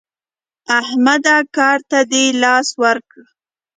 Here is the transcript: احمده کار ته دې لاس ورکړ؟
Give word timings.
احمده 0.79 1.37
کار 1.57 1.79
ته 1.89 1.99
دې 2.11 2.25
لاس 2.43 2.67
ورکړ؟ 2.83 3.21